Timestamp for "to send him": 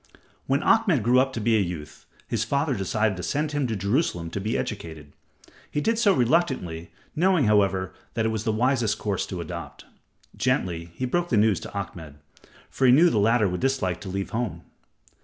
3.17-3.67